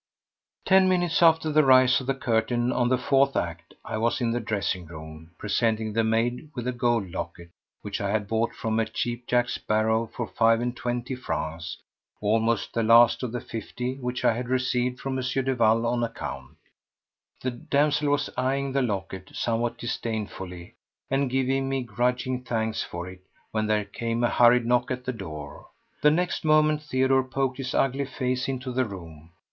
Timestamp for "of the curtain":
2.01-2.71